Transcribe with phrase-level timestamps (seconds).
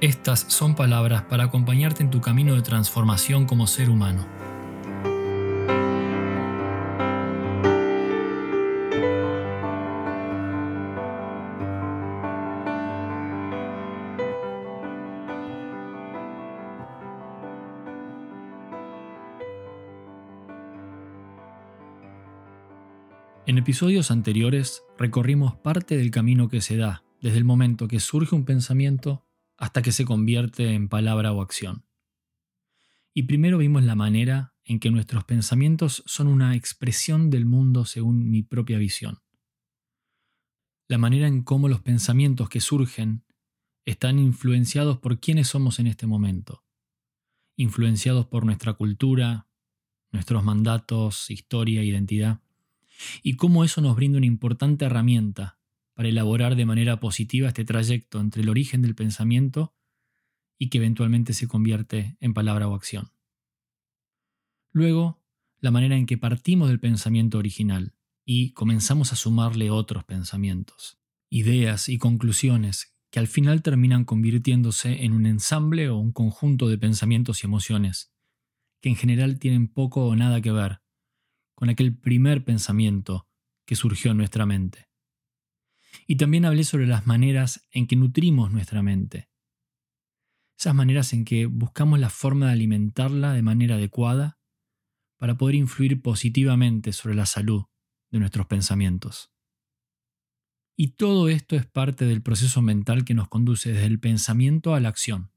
[0.00, 4.26] estas son palabras para acompañarte en tu camino de transformación como ser humano.
[23.46, 28.36] En episodios anteriores recorrimos parte del camino que se da desde el momento que surge
[28.36, 29.24] un pensamiento
[29.58, 31.84] hasta que se convierte en palabra o acción.
[33.12, 38.30] Y primero vimos la manera en que nuestros pensamientos son una expresión del mundo según
[38.30, 39.18] mi propia visión.
[40.86, 43.24] La manera en cómo los pensamientos que surgen
[43.84, 46.64] están influenciados por quiénes somos en este momento,
[47.56, 49.48] influenciados por nuestra cultura,
[50.12, 52.40] nuestros mandatos, historia, identidad,
[53.22, 55.57] y cómo eso nos brinda una importante herramienta
[55.98, 59.74] para elaborar de manera positiva este trayecto entre el origen del pensamiento
[60.56, 63.10] y que eventualmente se convierte en palabra o acción.
[64.70, 65.20] Luego,
[65.58, 71.88] la manera en que partimos del pensamiento original y comenzamos a sumarle otros pensamientos, ideas
[71.88, 77.42] y conclusiones que al final terminan convirtiéndose en un ensamble o un conjunto de pensamientos
[77.42, 78.14] y emociones
[78.80, 80.80] que en general tienen poco o nada que ver
[81.56, 83.26] con aquel primer pensamiento
[83.66, 84.87] que surgió en nuestra mente.
[86.06, 89.28] Y también hablé sobre las maneras en que nutrimos nuestra mente.
[90.58, 94.38] Esas maneras en que buscamos la forma de alimentarla de manera adecuada
[95.18, 97.64] para poder influir positivamente sobre la salud
[98.10, 99.30] de nuestros pensamientos.
[100.76, 104.80] Y todo esto es parte del proceso mental que nos conduce desde el pensamiento a
[104.80, 105.32] la acción,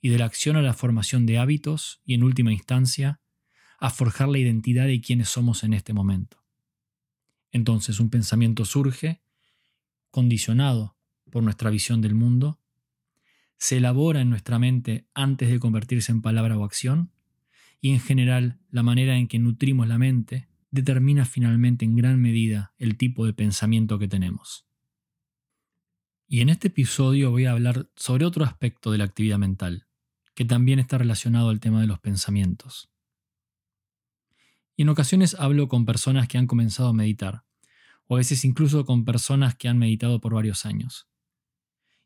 [0.00, 3.20] y de la acción a la formación de hábitos y en última instancia
[3.78, 6.44] a forjar la identidad de quienes somos en este momento.
[7.50, 9.22] Entonces un pensamiento surge
[10.10, 10.96] condicionado
[11.30, 12.60] por nuestra visión del mundo,
[13.58, 17.12] se elabora en nuestra mente antes de convertirse en palabra o acción,
[17.80, 22.74] y en general la manera en que nutrimos la mente determina finalmente en gran medida
[22.78, 24.66] el tipo de pensamiento que tenemos.
[26.26, 29.86] Y en este episodio voy a hablar sobre otro aspecto de la actividad mental,
[30.34, 32.90] que también está relacionado al tema de los pensamientos.
[34.76, 37.44] Y en ocasiones hablo con personas que han comenzado a meditar,
[38.08, 41.08] o a veces incluso con personas que han meditado por varios años.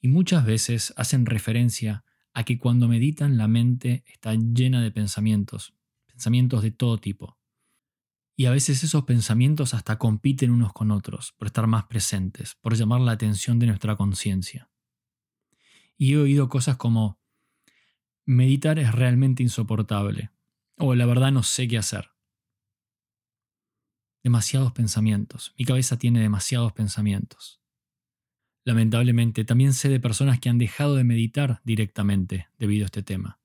[0.00, 5.74] Y muchas veces hacen referencia a que cuando meditan la mente está llena de pensamientos,
[6.06, 7.36] pensamientos de todo tipo.
[8.36, 12.76] Y a veces esos pensamientos hasta compiten unos con otros por estar más presentes, por
[12.76, 14.70] llamar la atención de nuestra conciencia.
[15.96, 17.18] Y he oído cosas como,
[18.24, 20.30] meditar es realmente insoportable,
[20.76, 22.10] o la verdad no sé qué hacer
[24.28, 25.54] demasiados pensamientos.
[25.58, 27.62] Mi cabeza tiene demasiados pensamientos.
[28.62, 33.40] Lamentablemente, también sé de personas que han dejado de meditar directamente debido a este tema,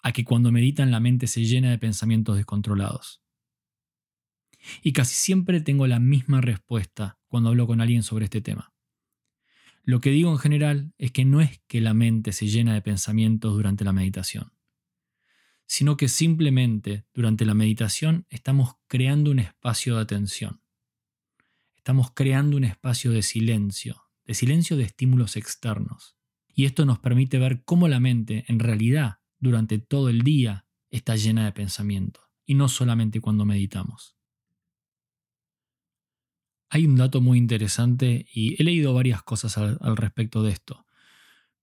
[0.00, 3.22] a que cuando meditan la mente se llena de pensamientos descontrolados.
[4.82, 8.72] Y casi siempre tengo la misma respuesta cuando hablo con alguien sobre este tema.
[9.82, 12.80] Lo que digo en general es que no es que la mente se llena de
[12.80, 14.53] pensamientos durante la meditación
[15.66, 20.60] sino que simplemente durante la meditación estamos creando un espacio de atención.
[21.76, 26.16] Estamos creando un espacio de silencio, de silencio de estímulos externos.
[26.54, 31.16] Y esto nos permite ver cómo la mente en realidad durante todo el día está
[31.16, 34.16] llena de pensamiento, y no solamente cuando meditamos.
[36.70, 40.86] Hay un dato muy interesante y he leído varias cosas al, al respecto de esto,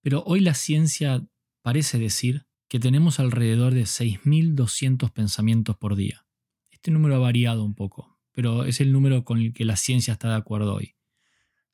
[0.02, 1.26] pero hoy la ciencia
[1.62, 6.26] parece decir que tenemos alrededor de 6.200 pensamientos por día.
[6.70, 10.14] Este número ha variado un poco, pero es el número con el que la ciencia
[10.14, 10.96] está de acuerdo hoy.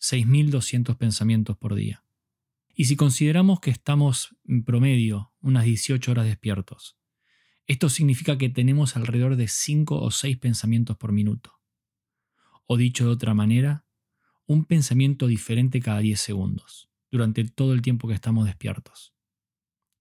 [0.02, 2.04] 6.200 pensamientos por día.
[2.74, 6.98] Y si consideramos que estamos en promedio unas 18 horas despiertos,
[7.68, 11.60] esto significa que tenemos alrededor de 5 o 6 pensamientos por minuto.
[12.66, 13.86] O dicho de otra manera,
[14.48, 19.14] un pensamiento diferente cada 10 segundos, durante todo el tiempo que estamos despiertos.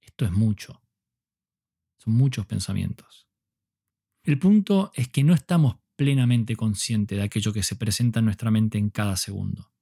[0.01, 0.86] Esto es mucho
[2.07, 3.29] muchos pensamientos.
[4.23, 8.51] El punto es que no estamos plenamente conscientes de aquello que se presenta en nuestra
[8.51, 9.73] mente en cada segundo.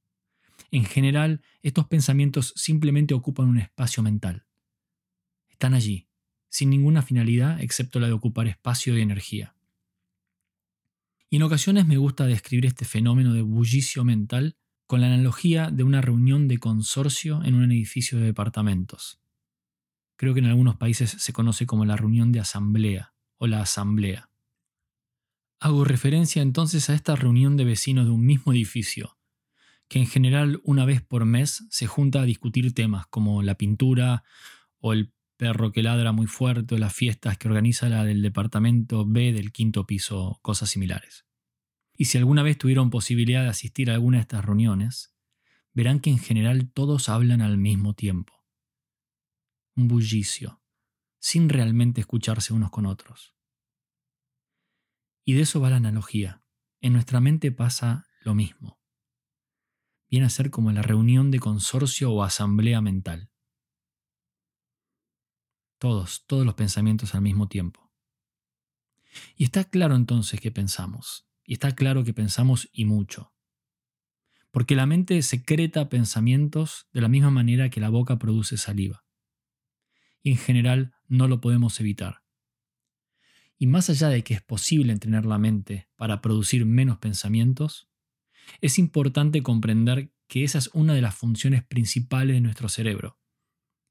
[0.71, 4.47] En general, estos pensamientos simplemente ocupan un espacio mental.
[5.49, 6.09] Están allí,
[6.49, 9.56] sin ninguna finalidad excepto la de ocupar espacio y energía.
[11.31, 14.56] Y en ocasiones me gusta describir este fenómeno de bullicio mental
[14.87, 19.24] con la analogía de una reunión de consorcio en un edificio de departamentos.
[20.16, 24.31] Creo que en algunos países se conoce como la reunión de asamblea o la asamblea.
[25.61, 29.19] Hago referencia entonces a esta reunión de vecinos de un mismo edificio,
[29.88, 34.25] que en general una vez por mes se junta a discutir temas como la pintura
[34.78, 39.05] o el perro que ladra muy fuerte o las fiestas que organiza la del departamento
[39.06, 41.26] B del quinto piso, cosas similares.
[41.96, 45.14] Y si alguna vez tuvieron posibilidad de asistir a alguna de estas reuniones,
[45.72, 48.44] verán que en general todos hablan al mismo tiempo.
[49.76, 50.62] Un bullicio,
[51.19, 53.35] sin realmente escucharse unos con otros.
[55.25, 56.44] Y de eso va la analogía.
[56.81, 58.79] En nuestra mente pasa lo mismo.
[60.11, 63.31] Viene a ser como la reunión de consorcio o asamblea mental.
[65.79, 67.91] Todos, todos los pensamientos al mismo tiempo.
[69.37, 71.26] Y está claro entonces que pensamos.
[71.44, 73.35] Y está claro que pensamos y mucho.
[74.50, 79.04] Porque la mente secreta pensamientos de la misma manera que la boca produce saliva.
[80.25, 82.25] Y en general no lo podemos evitar.
[83.59, 87.88] Y más allá de que es posible entrenar la mente para producir menos pensamientos,
[88.61, 93.21] es importante comprender que esa es una de las funciones principales de nuestro cerebro,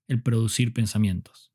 [0.07, 1.53] el producir pensamientos.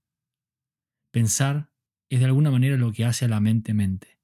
[1.10, 1.70] Pensar
[2.08, 4.18] es de alguna manera lo que hace a la mente mente.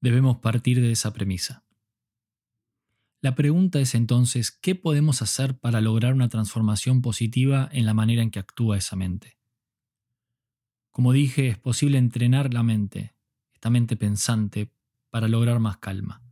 [0.00, 1.64] Debemos partir de esa premisa.
[3.20, 8.22] La pregunta es entonces, ¿qué podemos hacer para lograr una transformación positiva en la manera
[8.22, 9.38] en que actúa esa mente?
[10.92, 13.14] Como dije, es posible entrenar la mente,
[13.54, 14.70] esta mente pensante,
[15.08, 16.22] para lograr más calma.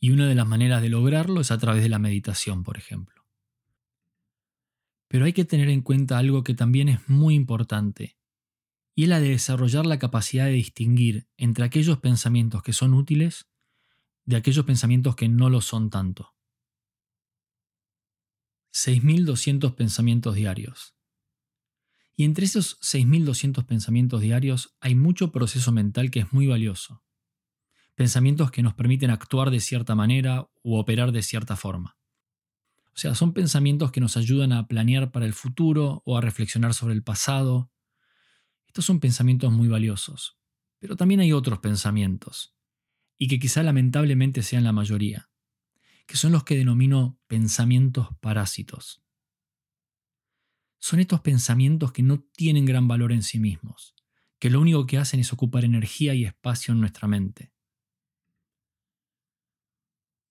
[0.00, 3.26] Y una de las maneras de lograrlo es a través de la meditación, por ejemplo.
[5.08, 8.16] Pero hay que tener en cuenta algo que también es muy importante,
[8.94, 13.46] y es la de desarrollar la capacidad de distinguir entre aquellos pensamientos que son útiles
[14.24, 16.34] de aquellos pensamientos que no lo son tanto.
[18.72, 20.94] 6.200 pensamientos diarios.
[22.20, 27.02] Y entre esos 6.200 pensamientos diarios hay mucho proceso mental que es muy valioso.
[27.94, 31.96] Pensamientos que nos permiten actuar de cierta manera u operar de cierta forma.
[32.88, 36.74] O sea, son pensamientos que nos ayudan a planear para el futuro o a reflexionar
[36.74, 37.72] sobre el pasado,
[38.66, 40.36] estos son pensamientos muy valiosos,
[40.78, 42.54] pero también hay otros pensamientos,
[43.16, 45.30] y que quizá lamentablemente sean la mayoría,
[46.06, 49.02] que son los que denomino pensamientos parásitos.
[50.80, 53.94] Son estos pensamientos que no tienen gran valor en sí mismos,
[54.38, 57.52] que lo único que hacen es ocupar energía y espacio en nuestra mente.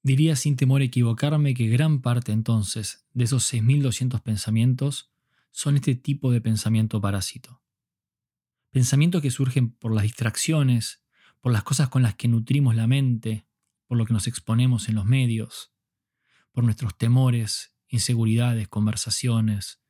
[0.01, 5.11] Diría sin temor a equivocarme que gran parte entonces de esos 6.200 pensamientos
[5.51, 7.61] son este tipo de pensamiento parásito.
[8.71, 11.03] Pensamientos que surgen por las distracciones,
[11.41, 13.45] por las cosas con las que nutrimos la mente,
[13.85, 15.73] por lo que nos exponemos en los medios,
[16.51, 19.81] por nuestros temores, inseguridades, conversaciones,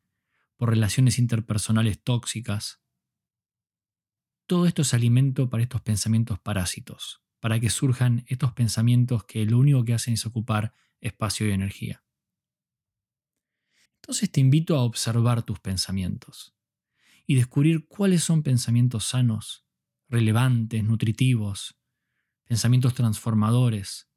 [0.59, 2.81] por relaciones interpersonales tóxicas.
[4.45, 9.57] Todo esto es alimento para estos pensamientos parásitos, para que surjan estos pensamientos que lo
[9.57, 12.03] único que hacen es ocupar espacio y energía.
[14.01, 16.53] Entonces te invito a observar tus pensamientos
[17.25, 19.65] y descubrir cuáles son pensamientos sanos,
[20.09, 21.79] relevantes, nutritivos,
[22.43, 24.09] pensamientos transformadores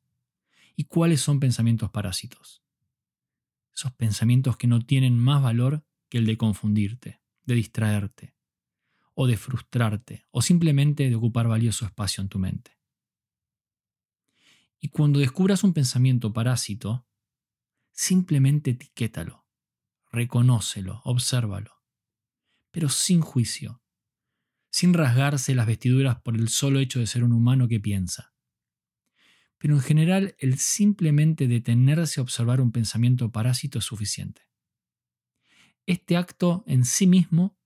[0.74, 2.64] y cuáles son pensamientos parásitos.
[3.72, 8.36] Esos pensamientos que no tienen más valor que el de confundirte, de distraerte,
[9.14, 12.78] o de frustrarte, o simplemente de ocupar valioso espacio en tu mente.
[14.78, 17.08] Y cuando descubras un pensamiento parásito,
[17.92, 19.46] simplemente etiquétalo,
[20.10, 21.82] reconócelo, obsérvalo
[22.72, 23.82] pero sin juicio,
[24.70, 28.34] sin rasgarse las vestiduras por el solo hecho de ser un humano que piensa.
[29.58, 34.51] Pero en general el simplemente detenerse a observar un pensamiento parásito es suficiente.
[35.86, 37.58] Este acto en sí mismo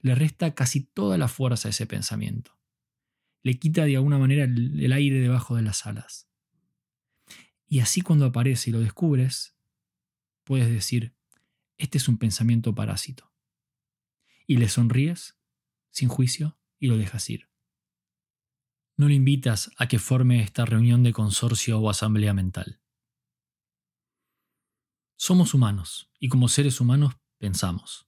[0.00, 2.58] le resta casi toda la fuerza a ese pensamiento.
[3.42, 6.28] Le quita de alguna manera el, aire debajo de las alas.
[7.66, 9.56] Y así cuando aparece y lo descubres,
[10.44, 11.14] puedes decir,
[11.76, 13.32] este es un pensamiento parásito
[14.46, 15.38] y le sonríes
[15.90, 17.48] sin juicio y lo dejas ir.
[18.96, 22.80] No le invitas a que forme esta reunión de consorcio o asamblea mental.
[25.16, 28.06] Somos humanos y como seres humanos pensamos.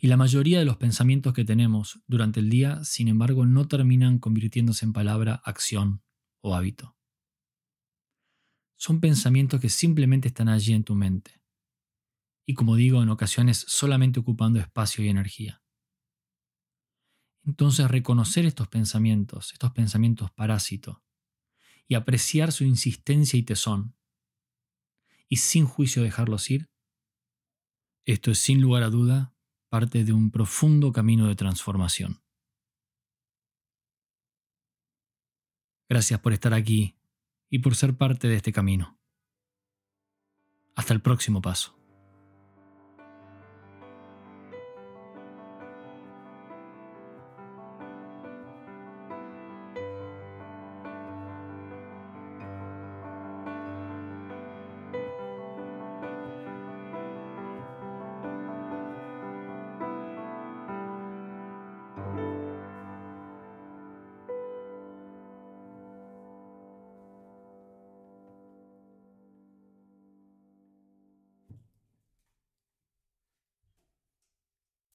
[0.00, 4.18] Y la mayoría de los pensamientos que tenemos durante el día, sin embargo, no terminan
[4.18, 6.02] convirtiéndose en palabra, acción
[6.40, 6.96] o hábito.
[8.76, 11.38] Son pensamientos que simplemente están allí en tu mente
[12.48, 15.62] y como digo, en ocasiones solamente ocupando espacio y energía.
[17.44, 20.96] Entonces reconocer estos pensamientos, estos pensamientos parásitos,
[21.86, 23.94] y apreciar su insistencia y tesón,
[25.28, 26.70] y sin juicio dejarlos ir,
[28.12, 29.34] esto es sin lugar a duda
[29.68, 32.22] parte de un profundo camino de transformación.
[35.90, 36.96] Gracias por estar aquí
[37.50, 38.98] y por ser parte de este camino.
[40.74, 41.77] Hasta el próximo paso.